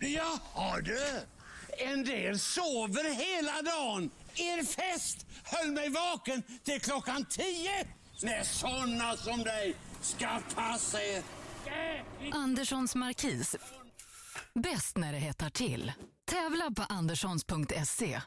Jaha 0.00 0.80
du. 0.80 0.98
En 1.78 2.04
del 2.04 2.38
sover 2.38 3.14
hela 3.14 3.62
dagen. 3.62 4.10
Er 4.34 4.64
fest 4.64 5.26
höll 5.44 5.72
mig 5.72 5.88
vaken 5.88 6.42
till 6.64 6.80
klockan 6.80 7.24
tio. 7.24 7.86
När 8.22 8.42
såna 8.42 9.16
som 9.16 9.38
dig 9.38 9.74
ska 10.00 10.28
passa 10.54 11.02
er. 11.02 11.22
Anderssons 12.32 12.94
Markis. 12.94 13.56
Bäst 14.54 14.96
när 14.96 15.12
det 15.12 15.18
hettar 15.18 15.50
till. 15.50 15.92
Tävla 16.24 16.70
på 16.76 16.82
anderssons.se. 16.88 18.20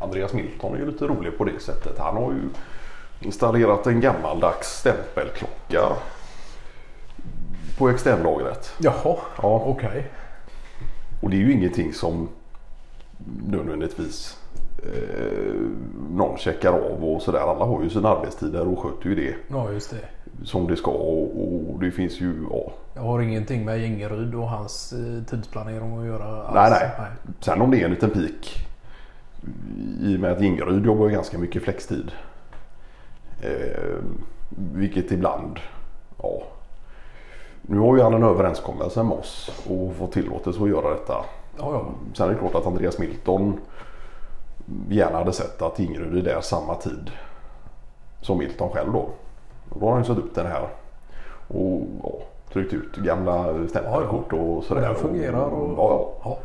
Andreas 0.00 0.32
Milton 0.32 0.74
är 0.74 0.78
ju 0.78 0.90
lite 0.90 1.04
rolig 1.04 1.38
på 1.38 1.44
det 1.44 1.60
sättet. 1.60 1.98
Han 1.98 2.16
har 2.16 2.32
ju 2.32 2.48
installerat 3.20 3.86
en 3.86 4.00
gammaldags 4.00 4.68
stämpelklocka 4.68 5.96
på 7.78 7.88
externlagret. 7.88 8.72
Jaha, 8.78 9.16
Ja. 9.42 9.62
okej. 9.66 10.06
Och 11.22 11.30
det 11.30 11.36
är 11.36 11.40
ju 11.40 11.52
ingenting 11.52 11.92
som 11.92 12.28
nödvändigtvis 13.46 14.38
eh, 14.78 15.54
någon 16.10 16.38
checkar 16.38 16.72
av 16.72 17.04
och 17.04 17.22
sådär. 17.22 17.38
Alla 17.40 17.64
har 17.64 17.82
ju 17.82 17.90
sina 17.90 18.08
arbetstider 18.08 18.68
och 18.68 18.78
sköter 18.78 19.08
ju 19.08 19.14
det 19.14 19.34
Ja, 19.48 19.72
just 19.72 19.90
det. 19.90 20.44
som 20.46 20.66
det 20.66 20.76
ska. 20.76 20.90
Och, 20.90 21.72
och 21.72 21.80
det 21.80 21.90
finns 21.90 22.20
ju, 22.20 22.46
ja. 22.50 22.72
Jag 22.94 23.02
har 23.02 23.20
ingenting 23.20 23.64
med 23.64 23.80
Gängeryd 23.80 24.34
och 24.34 24.48
hans 24.48 24.92
eh, 24.92 25.24
tidsplanering 25.30 25.98
att 25.98 26.06
göra 26.06 26.24
alls. 26.42 26.54
Nej, 26.70 26.90
nej. 26.98 27.08
Sen 27.40 27.62
om 27.62 27.70
det 27.70 27.80
är 27.80 27.84
en 27.84 27.90
liten 27.90 28.10
pik. 28.10 28.66
I 30.02 30.16
och 30.16 30.20
med 30.20 30.32
att 30.32 30.40
Gingeryd 30.40 30.86
jobbar 30.86 31.08
ganska 31.08 31.38
mycket 31.38 31.62
flextid. 31.62 32.10
Eh, 33.42 33.96
vilket 34.74 35.12
ibland, 35.12 35.58
ja. 36.22 36.42
Nu 37.62 37.78
har 37.78 37.96
ju 37.96 38.02
han 38.02 38.14
en 38.14 38.22
överenskommelse 38.22 39.02
med 39.02 39.18
oss 39.18 39.62
och 39.70 39.94
fått 39.94 40.12
tillåtelse 40.12 40.62
att 40.62 40.68
göra 40.68 40.90
detta. 40.90 41.24
Ja, 41.58 41.72
ja. 41.72 41.84
Sen 42.14 42.28
är 42.28 42.32
det 42.32 42.38
klart 42.38 42.54
att 42.54 42.66
Andreas 42.66 42.98
Milton 42.98 43.60
gärna 44.88 45.18
hade 45.18 45.32
sett 45.32 45.62
att 45.62 45.80
Ingerud 45.80 46.16
är 46.26 46.34
där 46.34 46.40
samma 46.40 46.74
tid 46.74 47.10
som 48.20 48.38
Milton 48.38 48.70
själv 48.70 48.92
då. 48.92 49.08
Då 49.74 49.86
har 49.86 49.92
han 49.92 50.02
ju 50.02 50.06
satt 50.06 50.18
upp 50.18 50.34
den 50.34 50.46
här 50.46 50.68
och 51.48 51.82
ja, 52.02 52.12
tryckt 52.52 52.72
ut 52.72 52.96
gamla 52.96 53.68
stämpelkort 53.68 54.32
och 54.32 54.64
sådär. 54.64 54.88
Och 54.88 54.94
den 54.94 54.94
fungerar 54.94 55.48
och-. 55.48 56.20
Ja. 56.24 56.38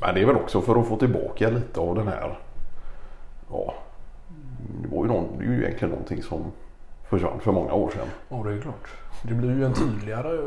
Men 0.00 0.14
det 0.14 0.20
är 0.20 0.26
väl 0.26 0.36
också 0.36 0.60
för 0.60 0.80
att 0.80 0.86
få 0.86 0.96
tillbaka 0.96 1.50
lite 1.50 1.80
av 1.80 1.94
den 1.94 2.08
här. 2.08 2.38
Ja, 3.50 3.74
det 4.82 4.96
var 4.96 5.04
ju, 5.04 5.08
någon, 5.08 5.38
det 5.38 5.44
är 5.44 5.48
ju 5.48 5.64
egentligen 5.64 5.90
någonting 5.90 6.22
som 6.22 6.44
försvann 7.10 7.40
för 7.40 7.52
många 7.52 7.72
år 7.72 7.90
sedan. 7.90 8.06
Ja, 8.28 8.36
det 8.44 8.52
är 8.54 8.60
klart. 8.60 8.88
Det 9.22 9.34
blir 9.34 9.50
ju 9.50 9.64
en 9.64 9.74
tydligare... 9.74 10.38
eh, 10.38 10.44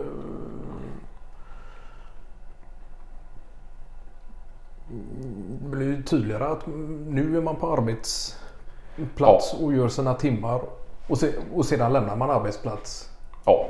Det 5.61 5.70
blir 5.70 5.86
ju 5.88 6.03
tydligare 6.03 6.45
att 6.45 6.67
nu 7.08 7.38
är 7.38 7.42
man 7.42 7.55
på 7.55 7.73
arbetsplats 7.73 9.53
och 9.53 9.73
gör 9.73 9.88
sina 9.88 10.14
timmar 10.14 10.61
och, 11.08 11.17
se, 11.17 11.31
och 11.53 11.66
sedan 11.66 11.94
lämnar 11.94 12.16
man 12.16 12.30
arbetsplats 12.31 13.09
Ja, 13.45 13.70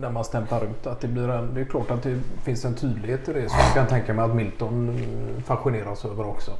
när 0.00 0.10
man 0.10 0.24
stämplar 0.24 0.64
ut. 0.64 0.86
Att 0.86 1.00
det, 1.00 1.08
blir 1.08 1.28
en, 1.28 1.54
det 1.54 1.60
är 1.60 1.64
klart 1.64 1.90
att 1.90 2.02
det 2.02 2.20
finns 2.42 2.64
en 2.64 2.74
tydlighet 2.74 3.28
i 3.28 3.32
det 3.32 3.48
som 3.48 3.58
jag 3.58 3.74
kan 3.74 3.86
tänka 3.86 4.14
mig 4.14 4.24
att 4.24 4.34
Milton 4.34 4.88
eh, 4.88 5.42
fascineras 5.42 6.04
över 6.04 6.26
också. 6.28 6.52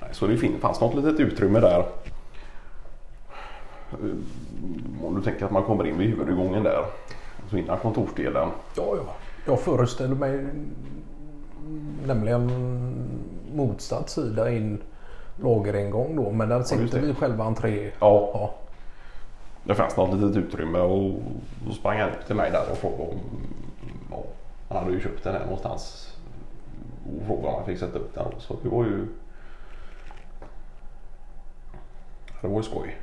Nej, 0.00 0.10
Så 0.12 0.26
det 0.26 0.36
fanns 0.60 0.80
något 0.80 0.94
litet 0.94 1.20
utrymme 1.20 1.60
där. 1.60 1.86
Eh, 3.92 5.06
Om 5.06 5.14
du 5.14 5.22
tänker 5.22 5.44
att 5.44 5.50
man 5.52 5.62
kommer 5.62 5.86
in 5.86 5.98
vid 5.98 6.08
huvudgången 6.10 6.62
där. 6.62 6.84
Så 7.50 7.56
innan 7.56 7.78
kontorsdelen. 7.78 8.48
Ja, 8.76 8.96
ja. 8.96 9.14
Jag 9.46 9.60
föreställer 9.60 10.14
mig 10.14 10.46
nämligen 12.06 12.50
motsatt 13.54 14.10
sida 14.10 14.50
in 14.50 14.82
lageringång 15.42 16.16
då. 16.16 16.30
Men 16.30 16.48
där 16.48 16.62
sitter 16.62 17.00
vi 17.00 17.14
själva 17.14 17.44
entré. 17.44 17.90
Ja, 18.00 18.30
Ja. 18.34 18.54
det 19.64 19.74
fanns 19.74 19.96
något 19.96 20.14
litet 20.20 20.36
utrymme 20.36 20.78
och 20.78 21.20
då 21.66 21.72
sprang 21.72 21.98
han 22.00 22.10
upp 22.10 22.26
till 22.26 22.36
mig 22.36 22.50
där 22.50 22.70
och 22.70 22.76
frågade 22.78 23.02
om... 23.02 23.18
Ja, 24.10 24.22
han 24.68 24.78
hade 24.78 24.92
ju 24.92 25.00
köpt 25.00 25.24
den 25.24 25.32
här 25.34 25.44
någonstans. 25.44 26.12
Och 27.06 27.26
frågade 27.26 27.48
om 27.48 27.54
han 27.54 27.64
fick 27.66 27.78
sätta 27.78 27.98
upp 27.98 28.14
den. 28.14 28.26
Så 28.38 28.56
det 28.62 28.68
var 28.68 28.84
ju... 28.84 29.06
Det 32.42 32.48
var 32.48 32.56
ju 32.56 32.62
skoj. 32.62 32.96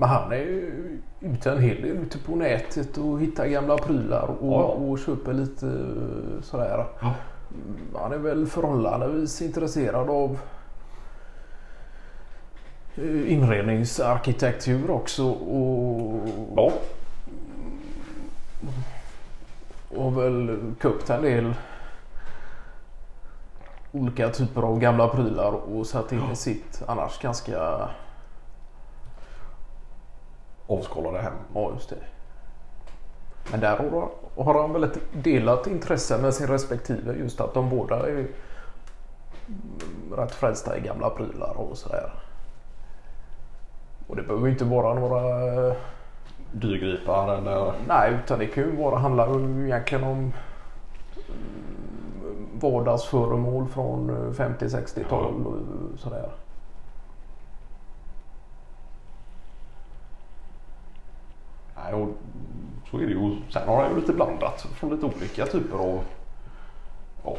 Men 0.00 0.08
han 0.08 0.32
är 0.32 0.36
ju 0.36 1.00
ute 1.20 1.50
en 1.50 1.62
hel 1.62 1.82
del 1.82 1.96
ute 1.96 2.18
på 2.18 2.34
nätet 2.36 2.98
och 2.98 3.20
hittar 3.20 3.46
gamla 3.46 3.78
prylar 3.78 4.26
och, 4.40 4.52
Ja. 4.52 4.62
och 4.64 4.98
köper 4.98 5.32
lite 5.32 5.66
eh, 5.66 6.42
sådär. 6.42 6.86
Ja. 7.00 7.14
Han 7.94 8.12
är 8.12 8.18
väl 8.18 8.46
förhållandevis 8.46 9.42
intresserad 9.42 10.10
av 10.10 10.38
eh, 12.96 13.32
inredningsarkitektur 13.32 14.90
också 14.90 15.30
och, 15.30 16.28
Ja, 16.56 16.72
och 19.96 20.18
väl 20.18 20.58
köpt 20.82 21.10
en 21.10 21.22
del 21.22 21.54
olika 23.92 24.28
typer 24.28 24.62
av 24.62 24.78
gamla 24.80 25.08
prylar 25.08 25.52
och 25.52 25.86
satt 25.86 26.12
in 26.12 26.22
i 26.32 26.36
sitt 26.36 26.82
annars 26.86 27.18
ganska... 27.22 27.88
avskalade 30.68 31.18
hem. 31.18 31.32
Ja, 31.54 31.70
just 31.74 31.90
det. 31.90 31.96
Men 33.50 33.60
där 33.60 33.76
har, 33.76 34.08
har 34.44 34.60
han 34.62 34.72
väl 34.72 34.84
ett 34.84 34.98
delat 35.12 35.66
intresse 35.66 36.18
med 36.18 36.34
sin 36.34 36.46
respektive. 36.46 37.12
Just 37.14 37.40
att 37.40 37.54
de 37.54 37.70
båda 37.70 38.08
är 38.08 38.26
rätt 40.16 40.34
frälsta 40.34 40.78
i 40.78 40.80
gamla 40.80 41.10
prylar 41.10 41.54
och 41.56 41.78
sådär. 41.78 42.10
Och 44.06 44.16
det 44.16 44.22
behöver 44.22 44.46
ju 44.46 44.52
inte 44.52 44.64
vara 44.64 44.94
några... 44.94 45.46
eh, 45.68 45.76
Dyrgripar 46.52 47.34
eller... 47.34 47.72
Nej, 47.88 48.18
utan 48.24 48.38
det 48.38 48.46
kan 48.46 48.64
ju 48.64 48.76
vara, 48.76 48.98
handla 48.98 49.28
ju 49.28 49.64
egentligen 49.66 50.04
om 50.04 50.18
mm, 50.18 50.32
vardagsföremål 52.60 53.68
från 53.68 54.10
eh, 54.10 54.32
50-60-tal 54.32 55.46
och 55.46 55.56
sådär. 55.98 56.30
Nej, 61.76 61.94
och 61.94 62.08
så 62.90 62.96
är 62.96 63.06
det 63.06 63.12
ju. 63.12 63.36
Sen 63.50 63.68
har 63.68 63.82
han 63.82 63.90
ju 63.90 64.00
lite 64.00 64.12
blandat 64.12 64.60
från 64.60 64.90
lite 64.90 65.06
olika 65.06 65.46
typer 65.46 65.76
av 65.78 66.04
ja, 67.24 67.36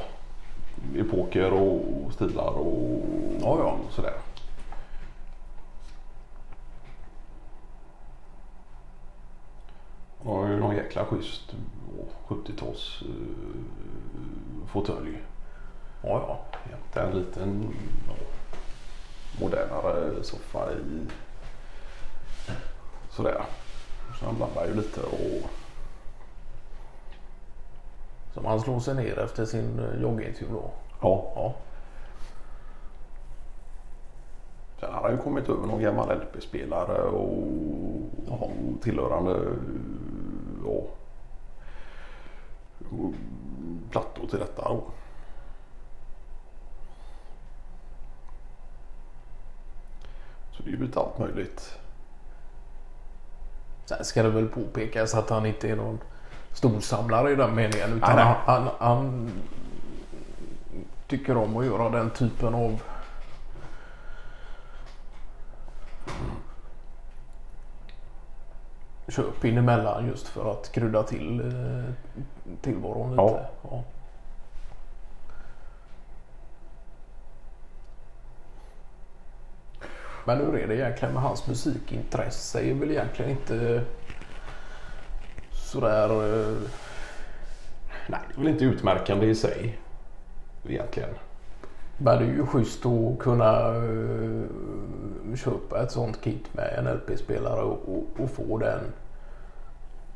epoker 0.96 1.54
och 1.54 2.14
stilar 2.14 2.52
och 2.52 3.02
Ja, 3.42 3.58
ja. 3.60 3.78
sådär. 3.90 4.14
Han 10.24 10.36
har 10.36 10.48
ju 10.48 10.60
någon 10.60 10.76
jäkla 10.76 11.06
schysst 11.06 11.56
70-tals 12.28 13.02
uh, 13.02 14.68
fåtölj. 14.68 15.18
Ja, 16.02 16.10
ja. 16.28 16.40
Jämte 16.70 17.02
en 17.02 17.20
liten 17.20 17.74
ja, 18.08 18.14
modernare 19.42 20.24
soffa 20.24 20.72
i 20.72 21.08
sådär. 23.10 23.42
Så 24.20 24.26
han 24.26 24.36
blandar 24.36 24.66
ju 24.66 24.74
lite 24.74 25.02
och 25.02 25.50
Som 28.34 28.46
han 28.46 28.60
slår 28.60 28.80
sig 28.80 28.96
ner 28.96 29.20
efter 29.20 29.46
sin 29.46 29.80
eh, 29.80 30.02
joggingtur 30.02 30.48
då. 30.52 30.72
ja. 31.02 31.32
Ja. 31.36 31.54
Sen 34.80 34.94
har 34.94 35.02
han 35.02 35.12
ju 35.12 35.18
kommit 35.18 35.50
över 35.50 35.68
någon 35.68 35.82
gammal 35.82 36.18
LP-spelare 36.18 37.02
och, 37.02 37.38
och 38.28 38.52
tillhörande 38.82 39.40
ja, 40.66 40.82
plattor 43.92 44.28
till 44.28 44.40
detta. 44.40 44.70
Då. 44.70 44.84
Så 50.52 50.64
det 50.64 50.70
är 50.70 50.72
ju 50.72 50.86
lite 50.86 51.00
allt 51.00 51.20
möjligt. 51.20 51.80
Sen 53.90 54.06
ska 54.06 54.24
det 54.24 54.30
väl 54.30 54.48
påpekas 54.48 55.16
att 55.16 55.30
han 55.30 55.46
inte 55.46 55.70
är 55.70 55.76
någon 55.76 56.00
storsamlare 56.54 57.32
i 57.32 57.36
den 57.36 57.56
meningen. 57.56 57.94
Utan. 57.94 58.18
Han, 58.18 58.36
han, 58.46 58.70
han 58.80 59.32
tycker 61.08 61.38
om 61.38 61.58
att 61.58 61.66
göra 61.66 61.90
den 61.90 62.10
typen 62.10 62.56
av 62.56 62.82
köp 69.08 69.46
in 69.46 69.58
emellan 69.58 70.08
just 70.08 70.28
för 70.28 70.52
att 70.52 70.72
krydda 70.72 71.04
till 71.04 71.40
eh, 71.40 71.94
tillvaron 72.62 73.10
lite. 73.10 73.22
Ja. 73.22 73.50
Ja. 73.62 73.84
Men 80.30 80.38
hur 80.38 80.56
är 80.56 80.68
det 80.68 80.76
egentligen 80.76 81.14
med 81.14 81.24
hans 81.24 81.48
musikintresse? 81.48 82.60
är 82.60 82.74
väl 82.74 82.92
egentligen 82.92 83.32
inte 83.32 83.82
sådär... 85.52 86.10
Eh, 86.10 86.58
nej, 88.08 88.20
det 88.28 88.36
är 88.36 88.38
väl 88.38 88.48
inte 88.48 88.66
utmärkande 88.66 89.26
i 89.26 89.36
sig. 89.36 89.80
Egentligen. 90.68 91.10
Men 91.98 92.18
det 92.18 92.24
är 92.24 92.28
ju 92.28 92.46
schysst 92.46 92.86
att 92.86 93.20
kunna 93.20 93.76
eh, 93.76 95.36
köpa 95.36 95.84
ett 95.84 95.92
sånt 95.92 96.22
kit 96.22 96.54
med 96.54 96.74
en 96.78 96.94
LP-spelare 96.94 97.62
och, 97.62 97.98
och, 97.98 98.24
och 98.24 98.30
få 98.30 98.58
den 98.58 98.82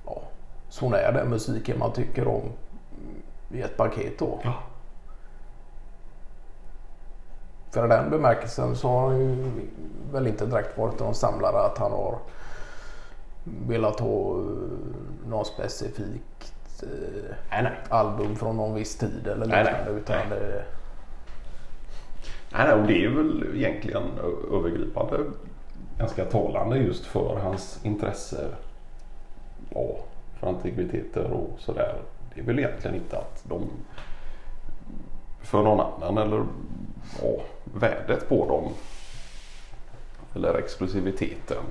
ja, 0.06 0.22
sånär 0.70 0.98
är 0.98 1.14
den 1.14 1.30
musiken 1.30 1.80
man 1.80 1.94
tycker 1.94 2.28
om 2.28 2.52
i 3.52 3.62
ett 3.62 3.78
paket 3.78 4.20
då. 4.20 4.40
Ja. 4.44 4.54
För 7.74 7.86
i 7.86 7.88
den 7.88 8.10
bemärkelsen 8.10 8.76
så 8.76 8.88
har 8.88 9.08
han 9.08 9.20
ju 9.20 9.52
väl 10.12 10.28
inte 10.28 10.46
direkt 10.46 10.78
varit 10.78 11.00
någon 11.00 11.16
samlare 11.16 11.58
att 11.58 11.78
han 11.78 11.92
har 11.92 12.18
velat 13.44 14.00
ha 14.00 14.40
eh, 14.40 14.46
någon 15.28 15.46
specifikt 15.46 16.84
eh, 16.84 17.36
Nej, 17.52 17.64
nej. 17.64 17.72
album 17.90 18.36
från 18.36 18.58
någon 18.58 18.76
viss 18.76 18.98
tid 18.98 19.28
eller 19.28 19.46
liknande. 19.46 19.92
Utan 19.92 20.18
Nej. 20.30 20.40
det, 20.40 20.64
Nej, 22.52 22.68
nej, 22.68 22.74
och 22.74 22.88
det 22.88 23.06
är 23.06 23.10
väl 23.10 23.56
egentligen 23.56 24.04
övergripande 24.54 25.18
ganska 25.98 26.26
talande 26.26 26.78
just 26.78 27.06
för 27.06 27.40
hans 27.44 27.80
intresse 27.84 28.48
ja, 29.70 29.96
för 30.40 30.48
antikviteter 30.48 31.32
och 31.32 31.50
sådär. 31.60 31.96
Det 32.36 32.42
är 32.42 32.46
väl 32.46 32.60
egentligen 32.60 32.96
inte 32.96 33.18
att 33.18 33.44
de 33.44 33.70
för 35.42 35.64
någon 35.64 35.80
annan 35.80 36.18
eller 36.18 36.46
ja, 37.22 37.44
värdet 37.74 38.30
på 38.30 38.46
dem 38.48 38.74
eller 40.36 40.54
exklusiviteten 40.58 41.64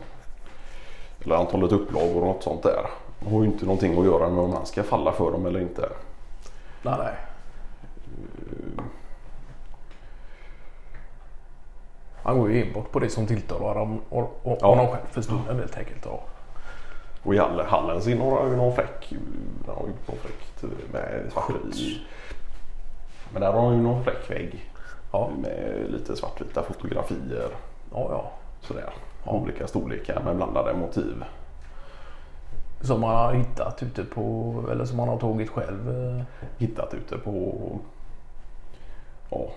eller 1.25 1.37
antalet 1.37 1.73
upplagor 1.73 2.17
och 2.21 2.27
något 2.27 2.43
sånt 2.43 2.63
där. 2.63 2.87
Det 3.21 3.31
har 3.31 3.41
ju 3.43 3.47
inte 3.47 3.65
någonting 3.65 3.99
att 3.99 4.05
göra 4.05 4.29
med 4.29 4.45
om 4.45 4.51
man 4.51 4.67
ska 4.67 4.83
falla 4.83 5.13
för 5.13 5.31
dem 5.33 5.47
eller 5.47 5.61
inte. 5.61 5.89
nej, 6.83 6.95
nej. 6.99 7.15
Han 12.23 12.39
går 12.39 12.51
ju 12.51 12.63
enbart 12.67 12.91
på 12.93 12.99
det 12.99 13.09
som 13.11 13.27
tilltalar 13.27 13.75
honom 13.75 14.01
Ja. 14.45 14.77
själv 14.93 15.07
för 15.11 15.23
stunden 15.23 15.59
helt 15.59 15.79
enkelt. 15.79 16.05
Ja. 16.05 16.21
Och 17.23 17.35
i 17.35 17.39
Halle- 17.39 17.65
Hallens 17.65 18.07
in 18.09 18.21
har 18.21 18.47
ju 18.47 18.57
någon 18.57 18.75
fräck, 18.75 19.13
han 19.67 19.77
någon 19.77 19.93
fräckt 20.23 20.63
med 20.93 21.33
svartvit. 21.33 21.99
Men 23.33 23.43
där 23.43 23.53
har 23.53 23.63
han 23.63 23.77
ju 23.77 23.83
någon 23.83 24.05
fräck 24.05 24.31
vägg 24.31 24.72
Ja. 25.13 25.31
med 25.39 25.87
lite 25.91 26.17
svartvita 26.17 26.63
fotografier. 26.63 27.51
Ja, 27.93 28.07
ja. 28.11 28.31
Sådär. 28.61 28.91
Olika 29.25 29.67
storlekar 29.67 30.23
med 30.25 30.37
blandade 30.37 30.75
motiv. 30.75 31.25
Som 32.81 33.01
man 33.01 33.17
har 33.17 33.33
hittat 33.33 33.83
ute 33.83 34.05
på, 34.05 34.55
eller 34.71 34.85
som 34.85 34.97
man 34.97 35.09
har 35.09 35.19
tagit 35.19 35.51
själv. 35.51 35.89
eh. 36.19 36.23
Hittat 36.59 36.95
ute 36.95 37.19
på 37.19 37.55
ja, 39.31 39.51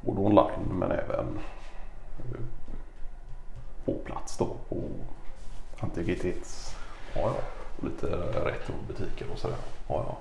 både 0.00 0.20
online 0.20 0.68
men 0.78 0.90
även 0.92 1.38
eh, 2.18 2.40
på 3.84 3.94
plats 4.04 4.38
då 4.38 4.46
på 4.68 4.76
antikvitets 5.80 6.76
Ja, 7.14 7.20
ja. 7.20 7.32
och 7.78 7.84
lite 7.84 8.06
retrobutiker 8.44 9.26
och 9.32 9.38
sådär. 9.38 9.56
ja, 9.88 10.04
ja. 10.08 10.16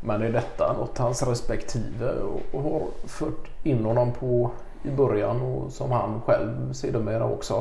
Men 0.00 0.22
är 0.22 0.32
detta 0.32 0.72
något 0.72 0.98
hans 0.98 1.22
respektive 1.22 2.10
och- 2.12 2.40
och 2.58 2.62
har 2.62 2.82
fört 3.06 3.48
in 3.62 3.84
honom 3.84 4.12
på 4.12 4.50
i 4.82 4.90
början 4.90 5.42
och 5.42 5.72
som 5.72 5.92
han 5.92 6.20
själv 6.26 6.72
sedermera 6.72 7.24
också 7.24 7.54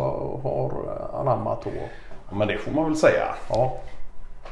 har 0.43 0.71
anammat 1.21 1.63
då? 1.63 1.69
Ja, 2.29 2.35
Men 2.35 2.47
det 2.47 2.57
får 2.57 2.71
man 2.71 2.85
väl 2.85 2.95
säga. 2.95 3.25
Ja, 3.49 3.73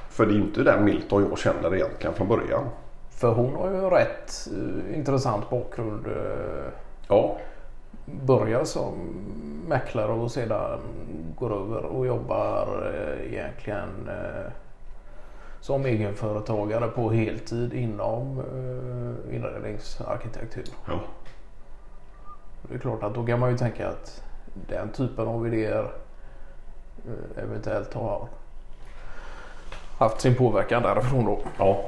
För 0.10 0.26
det 0.26 0.32
är 0.32 0.36
ju 0.36 0.42
inte 0.42 0.64
den 0.64 0.84
Milton 0.86 1.28
jag 1.30 1.38
känner 1.40 1.76
egentligen 1.76 2.14
från 2.14 2.28
början. 2.28 2.64
för 3.10 3.34
hon 3.34 3.56
har 3.56 3.70
ju 3.72 3.90
rätt 3.90 4.48
eh, 4.52 4.98
intressant 4.98 5.50
bakgrund. 5.50 6.08
eh, 6.08 6.72
Ja, 7.08 7.38
Börjar 8.06 8.64
som 8.64 8.94
mäklare 9.68 10.12
och 10.12 10.32
sedan 10.32 10.80
går 11.40 11.54
över 11.54 11.86
och 11.86 12.06
jobbar 12.08 12.94
eh, 12.96 13.34
egentligen 13.34 14.10
som 15.64 15.86
egenföretagare 15.86 16.88
på 16.88 17.12
heltid 17.12 17.74
inom 17.74 18.40
eh, 18.40 19.36
inredningsarkitektur. 19.36 20.66
ja. 20.88 21.00
Det 22.62 22.76
är 22.76 22.80
klart 22.80 23.04
att 23.04 23.16
då 23.16 23.26
kan 23.26 23.40
man 23.40 23.52
ju 23.52 23.58
tänka 23.58 23.90
att 23.90 24.24
den 24.54 24.90
typen 24.90 25.28
av 25.28 25.48
idéer 25.48 25.92
eh, 27.06 27.44
eventuellt 27.44 27.94
har 27.94 28.28
haft 30.00 30.22
sin 30.22 30.36
påverkan 30.36 30.84
därifrån 30.84 31.26
då. 31.26 31.40
ja. 31.58 31.82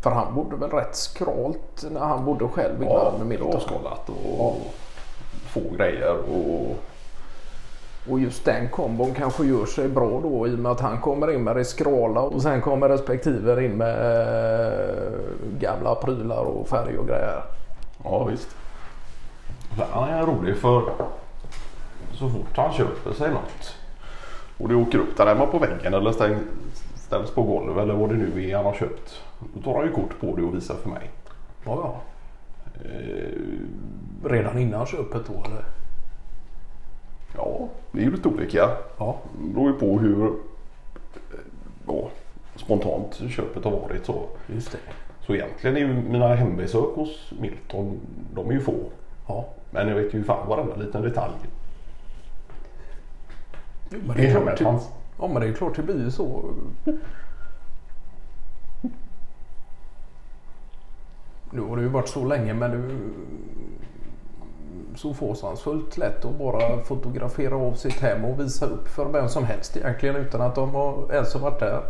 För 0.00 0.10
han 0.10 0.34
bodde 0.34 0.56
väl 0.56 0.70
rätt 0.70 0.96
skralt 0.96 1.84
när 1.90 2.00
han 2.00 2.24
bodde 2.24 2.48
själv 2.48 2.82
innan 2.82 3.14
ja 3.18 3.24
Milton. 3.24 3.56
avskalat 3.56 4.08
och 4.08 4.56
få 5.46 5.60
grejer 5.76 6.16
och 6.18 6.76
Och 8.10 8.20
just 8.20 8.44
den 8.44 8.68
kombon 8.68 9.14
kanske 9.14 9.44
gör 9.44 9.66
sig 9.66 9.88
bra 9.88 10.20
då 10.22 10.48
i 10.48 10.54
och 10.54 10.58
med 10.58 10.72
att 10.72 10.80
han 10.80 11.00
kommer 11.00 11.34
in 11.34 11.44
med 11.44 11.56
det 11.56 11.64
skrala 11.64 12.20
och 12.20 12.42
sen 12.42 12.60
kommer 12.60 12.88
respektive 12.88 13.64
in 13.64 13.72
med 13.76 13.96
eh, 13.96 15.12
gamla 15.58 15.94
prylar 15.94 16.44
och 16.44 16.68
färg 16.68 16.98
och 16.98 17.06
grejer. 17.06 17.42
ja 18.04 18.24
visst. 18.24 18.48
Han 19.90 20.08
är 20.08 20.26
rolig 20.26 20.56
för 20.56 20.82
så 22.12 22.28
fort 22.28 22.56
han 22.56 22.72
köper 22.72 23.12
sig 23.12 23.30
något 23.30 23.76
och 24.58 24.68
det 24.68 24.74
åker 24.74 24.98
upp 24.98 25.16
där 25.16 25.26
hemma 25.26 25.46
på 25.46 25.58
väggen 25.58 25.94
eller 25.94 26.12
stäng, 26.12 26.36
ställs 26.94 27.30
på 27.30 27.42
golv 27.42 27.78
eller 27.78 27.94
vad 27.94 28.08
det 28.08 28.14
nu 28.16 28.50
är 28.50 28.56
han 28.56 28.64
har 28.64 28.74
köpt. 28.74 29.22
Då 29.54 29.62
tar 29.62 29.74
han 29.74 29.86
ju 29.86 29.92
kort 29.92 30.20
på 30.20 30.36
det 30.36 30.42
och 30.42 30.54
visar 30.54 30.74
för 30.74 30.88
mig. 30.90 31.10
Ja, 31.64 31.78
ja. 31.84 31.94
Eh, 32.84 33.38
Redan 34.24 34.58
innan 34.58 34.86
köpet 34.86 35.22
då 35.26 35.32
eller? 35.44 35.64
Ja, 37.36 37.68
det 37.92 38.00
är 38.00 38.04
ju 38.04 38.10
lite 38.10 38.28
olika. 38.28 38.70
Ja. 38.98 39.18
Det 39.40 39.54
beror 39.54 39.70
ju 39.72 39.78
på 39.78 39.98
hur 39.98 40.26
eh, 40.26 40.32
ja, 41.86 42.10
spontant 42.56 43.14
köpet 43.30 43.64
har 43.64 43.70
varit. 43.70 44.06
Så. 44.06 44.26
Just 44.46 44.72
det. 44.72 44.78
så 45.26 45.34
egentligen 45.34 45.76
är 45.76 45.80
ju 45.80 46.02
mina 46.02 46.34
hembesök 46.34 46.94
hos 46.94 47.32
Milton, 47.40 48.00
de 48.34 48.48
är 48.48 48.52
ju 48.52 48.60
få. 48.60 48.74
Ja. 49.26 49.44
Men 49.70 49.88
jag 49.88 49.94
vet 49.94 50.14
ju 50.14 50.24
fan 50.24 50.48
varenda 50.48 50.76
liten 50.76 51.02
detalj. 51.02 51.32
Jo, 53.90 53.98
men 54.06 54.16
Det 54.16 54.26
är 54.26 54.30
klart 54.30 54.60
hans. 54.60 54.88
ja, 55.18 55.28
men 55.28 55.42
det 55.42 55.48
är 55.48 55.52
klart 55.52 55.76
det 55.76 55.82
blir 55.82 56.04
ju 56.04 56.10
så. 56.10 56.54
Nu 61.50 61.60
har 61.60 61.76
det 61.76 61.82
ju 61.82 61.88
varit 61.88 62.08
så 62.08 62.24
länge 62.24 62.54
men 62.54 62.72
ju 62.72 62.98
så 64.96 65.14
fasansfullt 65.14 65.96
lätt 65.98 66.24
att 66.24 66.38
bara 66.38 66.84
fotografera 66.84 67.56
av 67.56 67.74
sitt 67.74 68.00
hem 68.00 68.24
och 68.24 68.40
visa 68.40 68.66
upp 68.66 68.88
för 68.88 69.04
vem 69.04 69.28
som 69.28 69.44
helst 69.44 69.76
egentligen 69.76 70.16
utan 70.16 70.40
att 70.40 70.54
de 70.54 70.74
har 70.74 71.12
ens 71.12 71.34
har 71.34 71.40
varit 71.40 71.60
där. 71.60 71.82